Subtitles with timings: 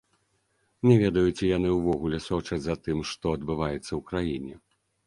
[0.91, 4.53] Не ведаю, ці яны ўвогуле сочаць за тым, што адбываецца ў краіне.